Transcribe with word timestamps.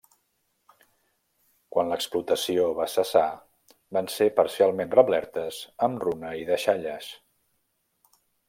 Quan 1.75 1.91
l'explotació 1.91 2.63
va 2.79 2.87
cessar 2.95 3.25
van 3.99 4.11
ser 4.15 4.29
parcialment 4.41 4.97
reblertes 4.99 5.63
amb 5.89 6.05
runa 6.09 6.37
i 6.43 6.49
deixalles. 6.53 7.13